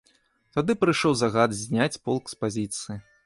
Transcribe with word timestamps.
Тады 0.57 0.75
прыйшоў 0.83 1.13
загад 1.21 1.53
зняць 1.61 2.01
полк 2.09 2.25
з 2.35 2.43
пазіцыі. 2.47 2.97